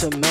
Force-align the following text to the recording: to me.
to 0.00 0.16
me. 0.16 0.29